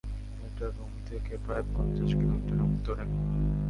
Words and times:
এটা 0.47 0.65
রোম 0.67 0.93
থেকে 1.05 1.33
প্রায় 1.45 1.65
পঞ্চাশ 1.73 2.11
কিলোমিটার 2.15 2.59
উত্তরে। 2.67 3.03